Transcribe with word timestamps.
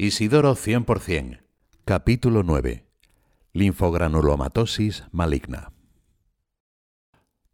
Isidoro 0.00 0.54
100%. 0.54 1.40
Capítulo 1.84 2.44
9. 2.44 2.84
Linfogranulomatosis 3.52 5.02
maligna. 5.10 5.72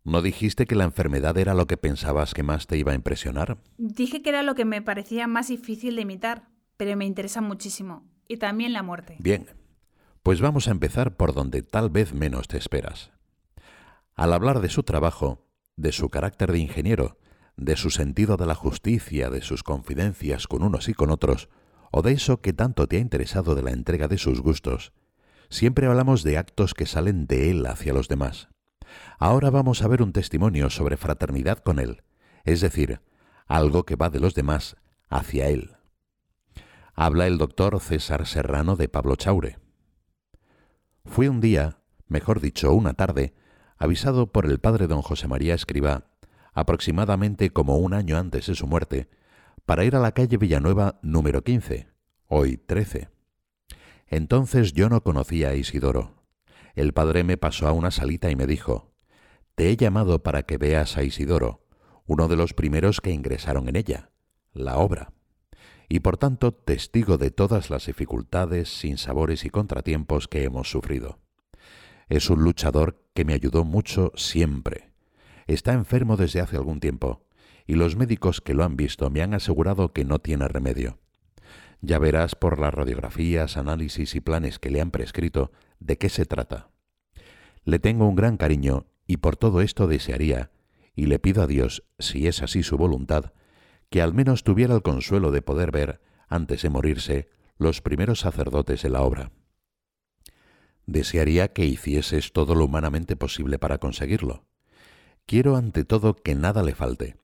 ¿No 0.05 0.21
dijiste 0.21 0.67
que 0.67 0.75
la 0.75 0.84
enfermedad 0.84 1.38
era 1.38 1.54
lo 1.54 1.67
que 1.67 1.78
pensabas 1.78 2.34
que 2.34 2.42
más 2.42 2.67
te 2.67 2.76
iba 2.76 2.92
a 2.92 2.96
impresionar? 2.96 3.57
Dije 3.78 4.20
que 4.20 4.28
era 4.28 4.42
lo 4.42 4.54
que 4.54 4.67
me 4.67 4.83
parecía 4.83 5.26
más 5.26 5.49
difícil 5.49 5.96
de 5.96 6.02
imitar, 6.02 6.50
pero 6.76 6.94
me 6.99 7.07
interesa 7.07 7.41
muchísimo. 7.41 8.04
Y 8.29 8.36
también 8.36 8.74
la 8.74 8.82
muerte. 8.82 9.16
Bien, 9.20 9.46
pues 10.22 10.42
vamos 10.42 10.68
a 10.68 10.72
empezar 10.72 11.16
por 11.16 11.32
donde 11.32 11.62
tal 11.62 11.88
vez 11.88 12.12
menos 12.12 12.46
te 12.46 12.58
esperas. 12.58 13.11
Al 14.16 14.34
hablar 14.34 14.61
de 14.61 14.68
su 14.68 14.82
trabajo, 14.82 15.48
de 15.76 15.92
su 15.92 16.11
carácter 16.11 16.52
de 16.52 16.58
ingeniero, 16.58 17.16
de 17.56 17.76
su 17.76 17.88
sentido 17.88 18.36
de 18.36 18.45
la 18.45 18.54
justicia, 18.54 19.30
de 19.30 19.40
sus 19.40 19.62
confidencias 19.62 20.46
con 20.46 20.62
unos 20.62 20.90
y 20.90 20.92
con 20.92 21.11
otros, 21.11 21.48
o 21.96 22.02
de 22.02 22.11
eso 22.11 22.40
que 22.40 22.52
tanto 22.52 22.88
te 22.88 22.96
ha 22.96 22.98
interesado 22.98 23.54
de 23.54 23.62
la 23.62 23.70
entrega 23.70 24.08
de 24.08 24.18
sus 24.18 24.41
gustos, 24.41 24.92
siempre 25.48 25.87
hablamos 25.87 26.24
de 26.24 26.38
actos 26.38 26.74
que 26.74 26.86
salen 26.86 27.28
de 27.28 27.52
él 27.52 27.64
hacia 27.66 27.92
los 27.92 28.09
demás. 28.09 28.48
Ahora 29.16 29.48
vamos 29.50 29.80
a 29.80 29.86
ver 29.86 30.02
un 30.02 30.12
testimonio 30.12 30.70
sobre 30.70 30.96
fraternidad 30.96 31.59
con 31.59 31.78
él, 31.78 32.02
es 32.42 32.60
decir, 32.60 33.00
algo 33.46 33.84
que 33.84 33.95
va 33.95 34.10
de 34.10 34.19
los 34.19 34.34
demás 34.34 34.74
hacia 35.09 35.46
él. 35.46 35.77
Habla 36.95 37.28
el 37.28 37.38
doctor 37.38 37.78
César 37.78 38.27
Serrano 38.27 38.74
de 38.74 38.88
Pablo 38.88 39.14
Chaure. 39.14 39.61
Fui 41.05 41.28
un 41.28 41.41
día, 41.41 41.78
mejor 42.08 42.41
dicho, 42.41 42.74
una 42.74 42.95
tarde, 42.95 43.34
avisado 43.78 44.33
por 44.33 44.47
el 44.47 44.58
padre 44.58 44.88
don 44.88 45.00
José 45.00 45.28
María 45.28 45.55
Escribá, 45.55 46.08
aproximadamente 46.55 47.50
como 47.50 47.77
un 47.77 47.95
año 47.95 48.19
antes 48.19 48.48
de 48.48 48.56
su 48.56 48.66
muerte, 48.66 49.08
para 49.66 49.84
ir 49.84 49.96
a 49.96 50.00
la 50.00 50.12
calle 50.12 50.36
Villanueva 50.36 50.98
número 51.02 51.42
15, 51.42 51.88
hoy 52.27 52.59
13. 52.59 53.09
Entonces 54.09 54.72
yo 54.74 54.88
no 54.88 55.02
conocía 55.02 55.50
a 55.50 55.55
Isidoro. 55.55 56.22
El 56.75 56.92
padre 56.92 57.25
me 57.25 57.36
pasó 57.36 57.66
a 57.66 57.72
una 57.72 57.91
salita 57.91 58.30
y 58.30 58.36
me 58.36 58.47
dijo, 58.47 58.92
Te 59.55 59.70
he 59.70 59.77
llamado 59.77 60.22
para 60.22 60.42
que 60.42 60.58
veas 60.58 60.97
a 60.97 61.02
Isidoro, 61.02 61.66
uno 62.05 62.28
de 62.28 62.36
los 62.36 62.52
primeros 62.52 63.00
que 63.00 63.12
ingresaron 63.12 63.69
en 63.69 63.77
ella, 63.77 64.11
la 64.52 64.77
obra, 64.77 65.12
y 65.89 66.00
por 66.00 66.19
tanto 66.19 66.52
testigo 66.52 67.17
de 67.17 67.30
todas 67.30 67.70
las 67.70 67.86
dificultades, 67.86 68.69
sinsabores 68.69 69.44
y 69.46 69.50
contratiempos 69.50 70.28
que 70.28 70.44
hemos 70.44 70.70
sufrido. 70.70 71.20
Es 72.08 72.28
un 72.28 72.42
luchador 72.42 73.02
que 73.14 73.24
me 73.24 73.33
ayudó 73.33 73.64
mucho 73.64 74.12
siempre. 74.14 74.92
Está 75.46 75.72
enfermo 75.72 76.19
desde 76.19 76.41
hace 76.41 76.56
algún 76.56 76.80
tiempo, 76.80 77.24
y 77.67 77.75
los 77.75 77.97
médicos 77.97 78.41
que 78.41 78.55
lo 78.55 78.65
han 78.65 78.77
visto 78.77 79.11
me 79.11 79.23
han 79.23 79.34
asegurado 79.34 79.93
que 79.93 80.05
no 80.05 80.19
tiene 80.19 80.48
remedio. 80.48 80.98
Ya 81.81 81.98
verás 81.98 82.34
por 82.34 82.59
las 82.59 82.73
radiografías, 82.73 83.57
análisis 83.57 84.15
y 84.15 84.20
planes 84.20 84.59
que 84.59 84.70
le 84.70 84.81
han 84.81 84.91
prescrito 84.91 85.53
de 85.81 85.98
qué 85.98 86.09
se 86.09 86.25
trata. 86.25 86.70
Le 87.65 87.79
tengo 87.79 88.09
un 88.09 88.15
gran 88.15 88.37
cariño 88.37 88.87
y 89.07 89.19
por 89.19 89.37
todo 89.37 89.61
esto 89.61 89.87
desearía, 89.87 90.51
y 90.95 91.07
le 91.07 91.19
pido 91.19 91.42
a 91.42 91.47
Dios, 91.47 91.85
si 91.98 92.27
es 92.27 92.42
así 92.42 92.62
su 92.62 92.77
voluntad, 92.77 93.33
que 93.91 94.01
al 94.01 94.15
menos 94.15 94.45
tuviera 94.45 94.75
el 94.75 94.83
consuelo 94.83 95.31
de 95.31 95.42
poder 95.42 95.70
ver, 95.70 96.01
antes 96.29 96.62
de 96.62 96.70
morirse, 96.70 97.29
los 97.59 97.81
primeros 97.81 98.20
sacerdotes 98.20 98.83
de 98.83 98.91
la 98.91 99.03
obra. 99.03 99.33
Desearía 100.87 101.53
que 101.53 101.65
hicieses 101.65 102.33
todo 102.33 102.55
lo 102.55 102.65
humanamente 102.65 103.17
posible 103.17 103.59
para 103.59 103.79
conseguirlo. 103.79 104.47
Quiero 105.27 105.57
ante 105.57 105.85
todo 105.85 106.15
que 106.15 106.35
nada 106.35 106.62
le 106.62 106.75
falte, 106.75 107.17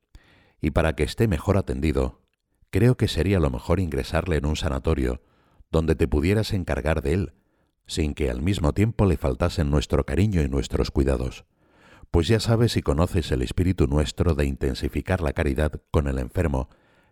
y 0.60 0.70
para 0.70 0.94
que 0.94 1.02
esté 1.02 1.28
mejor 1.28 1.56
atendido, 1.56 2.20
creo 2.70 2.96
que 2.96 3.08
sería 3.08 3.40
lo 3.40 3.50
mejor 3.50 3.80
ingresarle 3.80 4.36
en 4.36 4.46
un 4.46 4.56
sanatorio 4.56 5.22
donde 5.70 5.94
te 5.94 6.08
pudieras 6.08 6.52
encargar 6.52 7.02
de 7.02 7.14
él, 7.14 7.34
sin 7.86 8.14
que 8.14 8.30
al 8.30 8.42
mismo 8.42 8.72
tiempo 8.72 9.06
le 9.06 9.16
faltasen 9.16 9.70
nuestro 9.70 10.04
cariño 10.04 10.42
y 10.42 10.48
nuestros 10.48 10.90
cuidados, 10.90 11.44
pues 12.10 12.28
ya 12.28 12.40
sabes 12.40 12.76
y 12.76 12.82
conoces 12.82 13.30
el 13.30 13.42
espíritu 13.42 13.86
nuestro 13.86 14.34
de 14.34 14.46
intensificar 14.46 15.20
la 15.20 15.32
caridad 15.32 15.80
con 15.90 16.08
el 16.08 16.18
enfermo, 16.18 16.68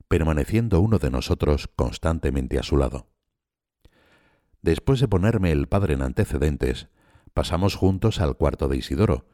permaneciendo 0.09 0.81
uno 0.81 0.99
de 0.99 1.11
nosotros 1.11 1.69
constantemente 1.75 2.59
a 2.59 2.63
su 2.63 2.77
lado. 2.77 3.07
Después 4.63 5.01
de 5.01 5.09
ponerme 5.09 5.53
el 5.53 5.69
padre 5.69 5.95
en 5.95 6.03
antecedentes, 6.03 6.89
pasamos 7.33 7.77
juntos 7.77 8.21
al 8.21 8.37
cuarto 8.37 8.69
de 8.69 8.79
Isidoro, 8.79 9.27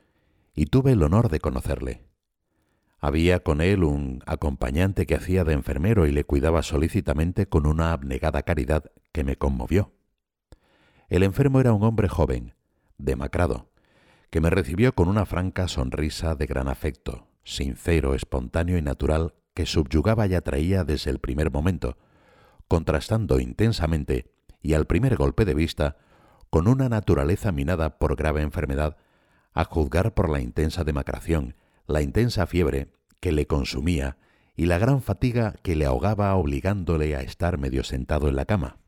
y 0.54 0.66
tuve 0.66 0.92
el 0.92 1.03
honor 1.03 1.30
de 1.30 1.41
conocerle. 1.41 2.04
Había 3.00 3.41
con 3.41 3.60
él 3.60 3.84
un 3.84 4.22
acompañante 4.27 5.06
que 5.06 5.15
hacía 5.15 5.44
de 5.44 5.53
enfermero 5.53 6.06
y 6.06 6.12
le 6.12 6.25
cuidaba 6.25 6.62
solícitamente 6.62 7.47
con 7.47 7.66
una 7.66 7.93
abnegada 7.93 8.43
caridad 8.43 8.84
que 9.12 9.25
me 9.25 9.37
conmovió. 9.37 9.93
El 11.09 11.22
enfermo 11.22 11.60
era 11.60 11.72
un 11.72 11.83
hombre 11.83 12.09
joven, 12.09 12.54
demacrado, 12.99 13.69
que 14.31 14.41
me 14.41 14.50
recibió 14.50 14.94
con 14.94 15.09
una 15.09 15.27
franca 15.27 15.69
sonrisa 15.69 16.34
de 16.34 16.47
gran 16.47 16.69
afecto, 16.69 17.28
sincero, 17.44 18.15
espontáneo 18.15 18.78
y 18.78 18.83
natural 18.83 19.34
que 19.54 19.66
subyugaba 19.66 20.27
y 20.27 20.34
atraía 20.34 20.84
desde 20.84 21.10
el 21.10 21.21
primer 21.21 21.50
momento, 21.50 21.97
contrastando 22.69 23.38
intensamente 23.38 24.33
y 24.62 24.72
al 24.72 24.87
primer 24.87 25.16
golpe 25.16 25.44
de 25.44 25.54
vista 25.54 25.97
con 26.50 26.69
una 26.69 26.88
naturaleza 26.88 27.53
minada 27.53 27.99
por 27.99 28.16
grave 28.16 28.43
enfermedad, 28.43 28.97
a 29.53 29.65
juzgar 29.65 30.15
por 30.15 30.31
la 30.31 30.41
intensa 30.41 30.84
demacración 30.84 31.54
la 31.87 32.03
intensa 32.03 32.47
fiebre 32.47 32.89
que 33.21 33.33
le 33.33 33.47
consumía 33.47 34.17
y 34.56 34.67
la 34.67 34.78
gran 34.78 35.03
fatiga 35.03 35.55
que 35.62 35.77
le 35.77 35.87
ahogaba 35.87 36.34
obligándole 36.34 37.17
a 37.17 37.21
estar 37.21 37.59
medio 37.59 37.84
sentado 37.84 38.28
en 38.28 38.37
la 38.37 38.45
cama. 38.45 38.78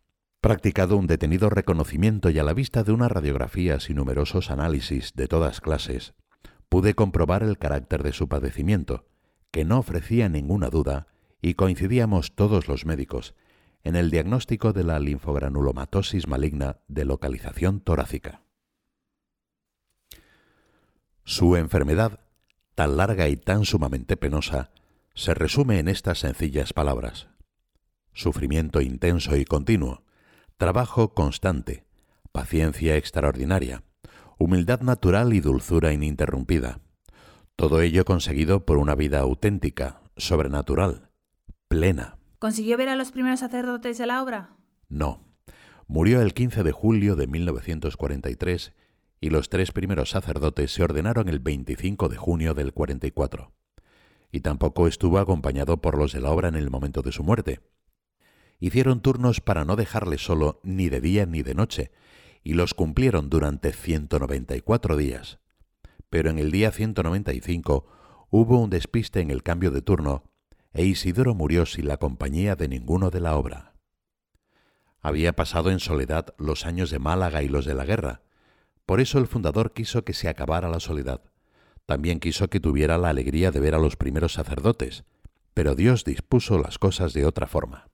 Practicado 0.41 0.97
un 0.97 1.07
detenido 1.07 1.51
reconocimiento 1.51 2.31
y 2.31 2.39
a 2.39 2.45
la 2.45 2.53
vista 2.53 2.85
de 2.85 2.93
unas 2.93 3.11
radiografías 3.11 3.91
y 3.91 3.95
numerosos 3.95 4.51
análisis 4.51 5.13
de 5.15 5.27
todas 5.27 5.61
clases, 5.61 6.15
pude 6.69 6.95
comprobar 6.95 7.43
el 7.43 7.59
carácter 7.59 8.03
de 8.03 8.13
su 8.13 8.29
padecimiento, 8.29 9.07
que 9.51 9.65
no 9.65 9.79
ofrecía 9.79 10.29
ninguna 10.29 10.69
duda, 10.69 11.09
y 11.43 11.55
coincidíamos 11.55 12.35
todos 12.35 12.69
los 12.69 12.87
médicos 12.87 13.35
en 13.83 13.97
el 13.97 14.11
diagnóstico 14.11 14.73
de 14.73 14.85
la 14.85 14.99
linfogranulomatosis 14.99 16.27
maligna 16.27 16.79
de 16.89 17.05
localización 17.05 17.81
torácica. 17.81 18.43
Su 21.25 21.57
enfermedad 21.57 22.21
tan 22.77 22.99
larga 22.99 23.29
y 23.29 23.37
tan 23.37 23.65
sumamente 23.65 24.17
penosa, 24.17 24.71
se 25.15 25.33
resume 25.33 25.79
en 25.81 25.89
estas 25.89 26.19
sencillas 26.19 26.75
palabras. 26.75 27.29
Sufrimiento 28.13 28.83
intenso 28.83 29.35
y 29.37 29.47
continuo, 29.47 30.05
trabajo 30.59 31.15
constante, 31.15 31.85
paciencia 32.33 32.97
extraordinaria, 32.97 33.83
humildad 34.39 34.83
natural 34.83 35.33
y 35.33 35.41
dulzura 35.41 35.95
ininterrumpida. 35.95 36.81
Todo 37.57 37.81
ello 37.81 38.05
conseguido 38.05 38.67
por 38.67 38.77
una 38.77 38.95
vida 38.95 39.21
auténtica, 39.21 40.03
sobrenatural, 40.19 41.09
plena. 41.69 42.19
¿Consiguió 42.39 42.77
ver 42.77 42.91
a 42.91 42.97
los 42.97 43.11
primeros 43.11 43.41
sacerdotes 43.41 43.97
de 43.97 44.07
la 44.07 44.23
obra? 44.23 44.51
No. 44.91 45.25
Murió 45.87 46.21
el 46.21 46.35
15 46.35 46.63
de 46.63 46.73
julio 46.73 47.17
de 47.17 47.27
1943 47.27 48.75
y 49.21 49.31
los 49.31 49.49
tres 49.49 49.73
primeros 49.73 50.11
sacerdotes 50.11 50.73
se 50.73 50.83
ordenaron 50.83 51.29
el 51.29 51.39
25 51.39 52.09
de 52.09 52.17
junio 52.17 52.55
del 52.55 52.73
44. 52.73 53.53
Y 54.31 54.41
tampoco 54.41 54.87
estuvo 54.87 55.19
acompañado 55.19 55.81
por 55.81 55.97
los 55.97 56.13
de 56.13 56.21
la 56.21 56.31
obra 56.31 56.49
en 56.49 56.57
el 56.57 56.71
momento 56.71 57.03
de 57.03 57.13
su 57.13 57.23
muerte. 57.23 57.61
Hicieron 58.59 59.01
turnos 59.01 59.41
para 59.41 59.65
no 59.65 59.77
dejarle 59.77 60.19
solo 60.19 60.61
ni 60.63 60.89
de 60.89 61.01
día 61.01 61.27
ni 61.27 61.43
de 61.43 61.55
noche, 61.55 61.93
y 62.43 62.55
los 62.55 62.75
cumplieron 62.75 63.29
durante 63.29 63.73
194 63.73 64.97
días. 64.97 65.39
Pero 66.11 66.31
en 66.31 66.39
el 66.39 66.51
día 66.51 66.71
195 66.71 67.87
hubo 68.31 68.61
un 68.61 68.71
despiste 68.71 69.21
en 69.21 69.31
el 69.31 69.43
cambio 69.43 69.71
de 69.71 69.83
turno, 69.83 70.25
e 70.73 70.85
Isidoro 70.85 71.35
murió 71.35 71.67
sin 71.67 71.89
la 71.89 71.97
compañía 71.97 72.55
de 72.55 72.69
ninguno 72.69 73.11
de 73.11 73.21
la 73.21 73.37
obra. 73.37 73.75
Había 75.01 75.35
pasado 75.35 75.71
en 75.71 75.81
soledad 75.81 76.35
los 76.39 76.67
años 76.67 76.91
de 76.91 76.99
Málaga 76.99 77.43
y 77.43 77.49
los 77.49 77.65
de 77.65 77.75
la 77.75 77.85
guerra, 77.85 78.23
por 78.87 79.01
eso 79.01 79.19
el 79.19 79.27
fundador 79.27 79.73
quiso 79.73 80.05
que 80.05 80.13
se 80.13 80.29
acabara 80.29 80.69
la 80.69 80.79
soledad. 80.79 81.21
También 81.87 82.21
quiso 82.21 82.49
que 82.49 82.61
tuviera 82.61 82.99
la 82.99 83.11
alegría 83.11 83.51
de 83.51 83.61
ver 83.61 83.75
a 83.75 83.79
los 83.79 83.97
primeros 83.97 84.33
sacerdotes, 84.33 85.05
pero 85.55 85.75
Dios 85.75 86.05
dispuso 86.05 86.59
las 86.59 86.79
cosas 86.79 87.13
de 87.13 87.27
otra 87.27 87.49
forma. 87.49 87.89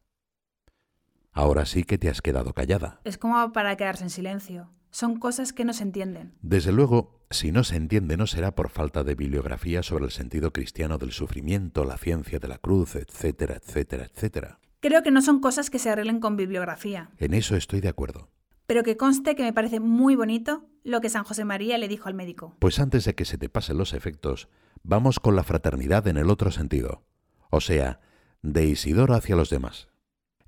Ahora 1.32 1.64
sí 1.64 1.84
que 1.84 1.96
te 1.96 2.10
has 2.10 2.20
quedado 2.20 2.52
callada. 2.52 3.00
Es 3.04 3.16
como 3.16 3.52
para 3.52 3.76
quedarse 3.76 4.04
en 4.04 4.10
silencio. 4.10 4.68
Son 4.90 5.18
cosas 5.18 5.54
que 5.54 5.64
no 5.64 5.72
se 5.72 5.84
entienden. 5.84 6.34
Desde 6.42 6.72
luego, 6.72 7.24
si 7.30 7.52
no 7.52 7.64
se 7.64 7.76
entiende 7.76 8.18
no 8.18 8.26
será 8.26 8.54
por 8.54 8.68
falta 8.68 9.02
de 9.02 9.14
bibliografía 9.14 9.82
sobre 9.82 10.04
el 10.04 10.10
sentido 10.10 10.52
cristiano 10.52 10.98
del 10.98 11.12
sufrimiento, 11.12 11.84
la 11.84 11.96
ciencia 11.96 12.38
de 12.38 12.48
la 12.48 12.58
cruz, 12.58 12.96
etcétera, 12.96 13.56
etcétera, 13.56 14.04
etcétera. 14.04 14.58
Creo 14.80 15.02
que 15.02 15.10
no 15.10 15.22
son 15.22 15.40
cosas 15.40 15.70
que 15.70 15.78
se 15.78 15.88
arreglen 15.88 16.20
con 16.20 16.36
bibliografía. 16.36 17.08
En 17.16 17.32
eso 17.32 17.56
estoy 17.56 17.80
de 17.80 17.88
acuerdo 17.88 18.28
pero 18.66 18.82
que 18.82 18.96
conste 18.96 19.34
que 19.34 19.42
me 19.42 19.52
parece 19.52 19.80
muy 19.80 20.16
bonito 20.16 20.64
lo 20.84 21.00
que 21.00 21.08
San 21.08 21.24
José 21.24 21.44
María 21.44 21.78
le 21.78 21.88
dijo 21.88 22.08
al 22.08 22.14
médico. 22.14 22.56
Pues 22.58 22.78
antes 22.78 23.04
de 23.04 23.14
que 23.14 23.24
se 23.24 23.38
te 23.38 23.48
pasen 23.48 23.78
los 23.78 23.92
efectos, 23.92 24.48
vamos 24.82 25.20
con 25.20 25.36
la 25.36 25.44
fraternidad 25.44 26.06
en 26.08 26.16
el 26.16 26.30
otro 26.30 26.50
sentido, 26.50 27.04
o 27.50 27.60
sea, 27.60 28.00
de 28.42 28.66
Isidoro 28.66 29.14
hacia 29.14 29.36
los 29.36 29.50
demás. 29.50 29.88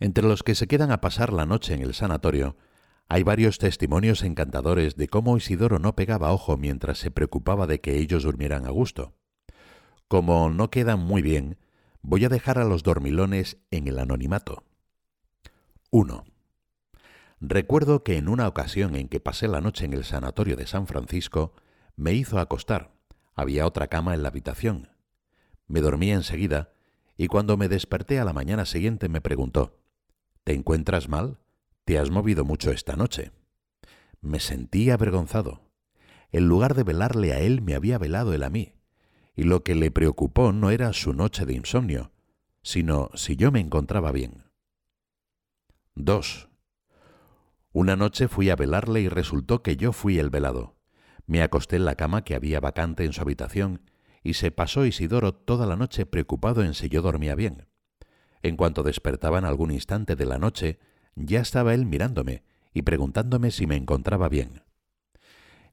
Entre 0.00 0.26
los 0.26 0.42
que 0.42 0.54
se 0.54 0.66
quedan 0.66 0.90
a 0.90 1.00
pasar 1.00 1.32
la 1.32 1.46
noche 1.46 1.74
en 1.74 1.82
el 1.82 1.94
sanatorio, 1.94 2.56
hay 3.08 3.22
varios 3.22 3.58
testimonios 3.58 4.22
encantadores 4.22 4.96
de 4.96 5.08
cómo 5.08 5.36
Isidoro 5.36 5.78
no 5.78 5.94
pegaba 5.94 6.32
ojo 6.32 6.56
mientras 6.56 6.98
se 6.98 7.10
preocupaba 7.10 7.66
de 7.66 7.80
que 7.80 7.98
ellos 7.98 8.24
durmieran 8.24 8.66
a 8.66 8.70
gusto. 8.70 9.14
Como 10.08 10.50
no 10.50 10.70
quedan 10.70 11.00
muy 11.00 11.22
bien, 11.22 11.58
voy 12.02 12.24
a 12.24 12.28
dejar 12.28 12.58
a 12.58 12.64
los 12.64 12.82
dormilones 12.82 13.58
en 13.70 13.88
el 13.88 13.98
anonimato. 13.98 14.64
1. 15.90 16.24
Recuerdo 17.46 18.02
que 18.02 18.16
en 18.16 18.30
una 18.30 18.48
ocasión 18.48 18.96
en 18.96 19.06
que 19.06 19.20
pasé 19.20 19.48
la 19.48 19.60
noche 19.60 19.84
en 19.84 19.92
el 19.92 20.04
sanatorio 20.04 20.56
de 20.56 20.66
San 20.66 20.86
Francisco, 20.86 21.52
me 21.94 22.14
hizo 22.14 22.38
acostar. 22.38 22.94
Había 23.34 23.66
otra 23.66 23.88
cama 23.88 24.14
en 24.14 24.22
la 24.22 24.28
habitación. 24.28 24.88
Me 25.66 25.82
dormí 25.82 26.10
enseguida 26.10 26.72
y 27.18 27.26
cuando 27.26 27.58
me 27.58 27.68
desperté 27.68 28.18
a 28.18 28.24
la 28.24 28.32
mañana 28.32 28.64
siguiente 28.64 29.10
me 29.10 29.20
preguntó, 29.20 29.78
¿Te 30.42 30.54
encuentras 30.54 31.10
mal? 31.10 31.38
¿Te 31.84 31.98
has 31.98 32.10
movido 32.10 32.46
mucho 32.46 32.70
esta 32.70 32.96
noche? 32.96 33.30
Me 34.22 34.40
sentí 34.40 34.88
avergonzado. 34.88 35.60
En 36.32 36.48
lugar 36.48 36.74
de 36.74 36.82
velarle 36.82 37.34
a 37.34 37.40
él, 37.40 37.60
me 37.60 37.74
había 37.74 37.98
velado 37.98 38.32
él 38.32 38.42
a 38.42 38.48
mí. 38.48 38.72
Y 39.36 39.42
lo 39.42 39.62
que 39.62 39.74
le 39.74 39.90
preocupó 39.90 40.52
no 40.52 40.70
era 40.70 40.94
su 40.94 41.12
noche 41.12 41.44
de 41.44 41.52
insomnio, 41.52 42.10
sino 42.62 43.10
si 43.14 43.36
yo 43.36 43.52
me 43.52 43.60
encontraba 43.60 44.12
bien. 44.12 44.44
2. 45.94 46.48
Una 47.74 47.96
noche 47.96 48.28
fui 48.28 48.50
a 48.50 48.56
velarle 48.56 49.00
y 49.00 49.08
resultó 49.08 49.64
que 49.64 49.76
yo 49.76 49.92
fui 49.92 50.20
el 50.20 50.30
velado. 50.30 50.76
Me 51.26 51.42
acosté 51.42 51.74
en 51.74 51.84
la 51.84 51.96
cama 51.96 52.22
que 52.22 52.36
había 52.36 52.60
vacante 52.60 53.04
en 53.04 53.12
su 53.12 53.20
habitación 53.20 53.90
y 54.22 54.34
se 54.34 54.52
pasó 54.52 54.86
Isidoro 54.86 55.34
toda 55.34 55.66
la 55.66 55.74
noche 55.74 56.06
preocupado 56.06 56.62
en 56.62 56.74
si 56.74 56.88
yo 56.88 57.02
dormía 57.02 57.34
bien. 57.34 57.66
En 58.42 58.56
cuanto 58.56 58.84
despertaba 58.84 59.40
en 59.40 59.44
algún 59.44 59.72
instante 59.72 60.14
de 60.14 60.24
la 60.24 60.38
noche, 60.38 60.78
ya 61.16 61.40
estaba 61.40 61.74
él 61.74 61.84
mirándome 61.84 62.44
y 62.72 62.82
preguntándome 62.82 63.50
si 63.50 63.66
me 63.66 63.74
encontraba 63.74 64.28
bien. 64.28 64.62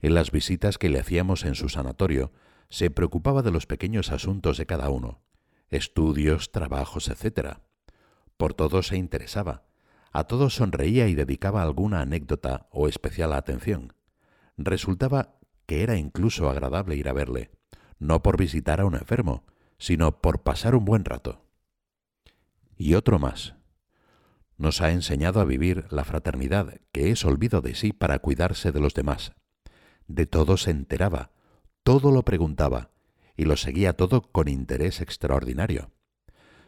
En 0.01 0.15
las 0.15 0.31
visitas 0.31 0.79
que 0.79 0.89
le 0.89 0.99
hacíamos 0.99 1.45
en 1.45 1.53
su 1.53 1.69
sanatorio, 1.69 2.31
se 2.69 2.89
preocupaba 2.89 3.43
de 3.43 3.51
los 3.51 3.67
pequeños 3.67 4.11
asuntos 4.11 4.57
de 4.57 4.65
cada 4.65 4.89
uno, 4.89 5.21
estudios, 5.69 6.51
trabajos, 6.51 7.09
etc. 7.09 7.57
Por 8.37 8.55
todo 8.55 8.81
se 8.81 8.97
interesaba, 8.97 9.65
a 10.11 10.25
todos 10.25 10.55
sonreía 10.55 11.07
y 11.07 11.15
dedicaba 11.15 11.63
alguna 11.63 12.01
anécdota 12.01 12.67
o 12.71 12.87
especial 12.87 13.33
atención. 13.33 13.93
Resultaba 14.57 15.35
que 15.65 15.83
era 15.83 15.95
incluso 15.95 16.49
agradable 16.49 16.95
ir 16.95 17.07
a 17.07 17.13
verle, 17.13 17.51
no 17.97 18.21
por 18.21 18.37
visitar 18.37 18.81
a 18.81 18.85
un 18.85 18.95
enfermo, 18.95 19.45
sino 19.77 20.21
por 20.21 20.43
pasar 20.43 20.75
un 20.75 20.85
buen 20.85 21.05
rato. 21.05 21.45
Y 22.77 22.95
otro 22.95 23.19
más. 23.19 23.55
Nos 24.57 24.81
ha 24.81 24.91
enseñado 24.91 25.39
a 25.39 25.45
vivir 25.45 25.85
la 25.89 26.03
fraternidad, 26.03 26.81
que 26.91 27.09
es 27.11 27.25
olvido 27.25 27.61
de 27.61 27.73
sí 27.73 27.93
para 27.93 28.19
cuidarse 28.19 28.71
de 28.71 28.79
los 28.79 28.93
demás. 28.93 29.33
De 30.07 30.25
todo 30.25 30.57
se 30.57 30.71
enteraba, 30.71 31.31
todo 31.83 32.11
lo 32.11 32.23
preguntaba, 32.23 32.91
y 33.35 33.45
lo 33.45 33.55
seguía 33.55 33.93
todo 33.93 34.21
con 34.21 34.47
interés 34.47 35.01
extraordinario. 35.01 35.91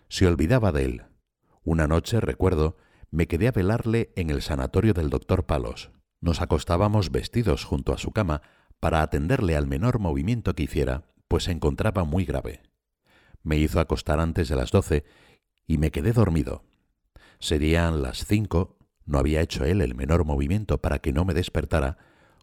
Se 0.07 0.25
olvidaba 0.25 0.71
de 0.71 0.85
él. 0.85 1.03
Una 1.63 1.87
noche, 1.87 2.19
recuerdo, 2.19 2.77
me 3.13 3.27
quedé 3.27 3.47
a 3.47 3.51
velarle 3.51 4.11
en 4.15 4.31
el 4.31 4.41
sanatorio 4.41 4.95
del 4.95 5.11
doctor 5.11 5.45
Palos. 5.45 5.91
Nos 6.19 6.41
acostábamos 6.41 7.11
vestidos 7.11 7.63
junto 7.63 7.93
a 7.93 7.99
su 7.99 8.11
cama 8.11 8.41
para 8.79 9.03
atenderle 9.03 9.55
al 9.55 9.67
menor 9.67 9.99
movimiento 9.99 10.55
que 10.55 10.63
hiciera, 10.63 11.03
pues 11.27 11.43
se 11.43 11.51
encontraba 11.51 12.05
muy 12.05 12.25
grave. 12.25 12.63
Me 13.43 13.57
hizo 13.57 13.79
acostar 13.79 14.19
antes 14.19 14.49
de 14.49 14.55
las 14.55 14.71
doce 14.71 15.05
y 15.67 15.77
me 15.77 15.91
quedé 15.91 16.11
dormido. 16.11 16.63
Serían 17.37 18.01
las 18.01 18.25
cinco, 18.25 18.79
no 19.05 19.19
había 19.19 19.41
hecho 19.41 19.63
él 19.63 19.81
el 19.81 19.93
menor 19.93 20.25
movimiento 20.25 20.81
para 20.81 20.97
que 20.97 21.13
no 21.13 21.23
me 21.23 21.35
despertara, 21.35 21.99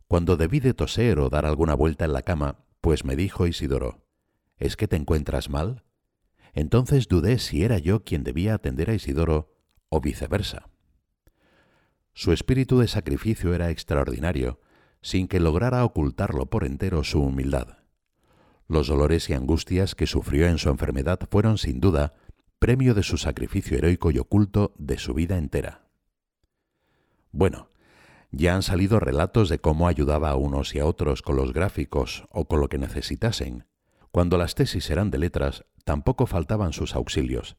cuando 0.07 0.37
debí 0.37 0.61
de 0.61 0.73
toser 0.73 1.19
o 1.19 1.31
dar 1.31 1.47
alguna 1.47 1.75
vuelta 1.75 2.05
en 2.05 2.13
la 2.13 2.23
cama, 2.23 2.65
pues 2.81 3.05
me 3.05 3.17
dijo 3.17 3.49
Isidoro, 3.49 4.07
¿es 4.57 4.77
que 4.77 4.87
te 4.87 4.95
encuentras 4.95 5.51
mal? 5.51 5.83
Entonces 6.53 7.09
dudé 7.09 7.41
si 7.41 7.65
era 7.65 7.79
yo 7.79 8.05
quien 8.05 8.23
debía 8.23 8.55
atender 8.55 8.89
a 8.89 8.95
Isidoro 8.95 9.50
o 9.91 10.01
viceversa. 10.01 10.71
Su 12.15 12.33
espíritu 12.33 12.79
de 12.79 12.89
sacrificio 12.89 13.55
era 13.55 13.71
extraordinario, 13.71 14.61
sin 15.03 15.29
que 15.29 15.41
lograra 15.41 15.85
ocultarlo 15.85 16.47
por 16.47 16.65
entero 16.65 17.05
su 17.05 17.21
humildad. 17.21 17.79
Los 18.69 18.87
dolores 18.87 19.29
y 19.29 19.35
angustias 19.35 19.95
que 19.95 20.07
sufrió 20.07 20.47
en 20.47 20.59
su 20.59 20.71
enfermedad 20.71 21.21
fueron 21.31 21.59
sin 21.59 21.81
duda 21.81 22.15
premio 22.59 22.95
de 22.95 23.03
su 23.03 23.17
sacrificio 23.17 23.77
heroico 23.79 24.11
y 24.11 24.19
oculto 24.19 24.75
de 24.79 24.99
su 24.99 25.15
vida 25.15 25.39
entera. 25.39 25.89
Bueno, 27.33 27.71
ya 28.31 28.55
han 28.55 28.63
salido 28.63 29.01
relatos 29.01 29.49
de 29.49 29.59
cómo 29.59 29.89
ayudaba 29.89 30.31
a 30.31 30.37
unos 30.37 30.75
y 30.75 30.79
a 30.79 30.87
otros 30.87 31.23
con 31.23 31.37
los 31.37 31.53
gráficos 31.53 32.29
o 32.31 32.47
con 32.47 32.61
lo 32.61 32.69
que 32.69 32.79
necesitasen. 32.79 33.67
Cuando 34.13 34.39
las 34.39 34.55
tesis 34.55 34.91
eran 34.91 35.11
de 35.11 35.19
letras, 35.19 35.65
tampoco 35.85 36.27
faltaban 36.27 36.73
sus 36.73 36.95
auxilios, 36.95 37.57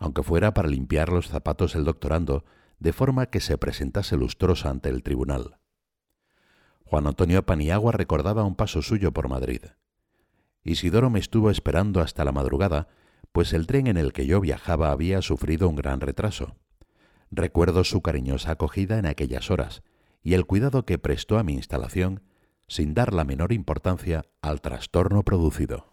aunque 0.00 0.24
fuera 0.24 0.54
para 0.54 0.68
limpiar 0.68 1.10
los 1.10 1.28
zapatos 1.28 1.74
del 1.74 1.84
doctorando, 1.84 2.44
de 2.80 2.92
forma 2.92 3.26
que 3.26 3.40
se 3.40 3.58
presentase 3.58 4.16
lustroso 4.16 4.68
ante 4.68 4.88
el 4.88 5.02
tribunal. 5.02 5.58
Juan 6.84 7.06
Antonio 7.06 7.44
Paniagua 7.46 7.92
recordaba 7.92 8.42
un 8.42 8.56
paso 8.56 8.82
suyo 8.82 9.12
por 9.12 9.28
Madrid. 9.28 9.60
Isidoro 10.64 11.10
me 11.10 11.20
estuvo 11.20 11.50
esperando 11.50 12.00
hasta 12.00 12.24
la 12.24 12.32
madrugada, 12.32 12.88
pues 13.30 13.52
el 13.52 13.66
tren 13.66 13.86
en 13.86 13.98
el 13.98 14.12
que 14.12 14.26
yo 14.26 14.40
viajaba 14.40 14.90
había 14.90 15.22
sufrido 15.22 15.68
un 15.68 15.76
gran 15.76 16.00
retraso. 16.00 16.56
Recuerdo 17.30 17.84
su 17.84 18.02
cariñosa 18.02 18.52
acogida 18.52 18.98
en 18.98 19.06
aquellas 19.06 19.50
horas 19.50 19.82
y 20.22 20.34
el 20.34 20.46
cuidado 20.46 20.84
que 20.84 20.98
prestó 20.98 21.38
a 21.38 21.44
mi 21.44 21.54
instalación 21.54 22.22
sin 22.66 22.94
dar 22.94 23.12
la 23.12 23.24
menor 23.24 23.52
importancia 23.52 24.24
al 24.42 24.60
trastorno 24.60 25.24
producido. 25.24 25.89